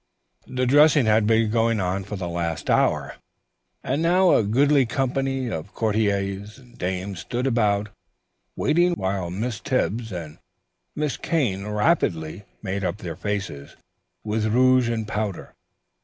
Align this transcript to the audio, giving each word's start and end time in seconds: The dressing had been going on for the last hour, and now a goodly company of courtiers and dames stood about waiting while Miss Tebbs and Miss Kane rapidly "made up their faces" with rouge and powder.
The 0.47 0.65
dressing 0.65 1.05
had 1.05 1.27
been 1.27 1.51
going 1.51 1.79
on 1.79 2.05
for 2.05 2.15
the 2.15 2.27
last 2.27 2.71
hour, 2.71 3.17
and 3.83 4.01
now 4.01 4.31
a 4.31 4.41
goodly 4.41 4.87
company 4.87 5.47
of 5.51 5.75
courtiers 5.75 6.57
and 6.57 6.75
dames 6.75 7.19
stood 7.19 7.45
about 7.45 7.89
waiting 8.55 8.93
while 8.93 9.29
Miss 9.29 9.59
Tebbs 9.59 10.11
and 10.11 10.39
Miss 10.95 11.17
Kane 11.17 11.67
rapidly 11.67 12.45
"made 12.63 12.83
up 12.83 12.97
their 12.97 13.15
faces" 13.15 13.75
with 14.23 14.47
rouge 14.47 14.89
and 14.89 15.07
powder. 15.07 15.53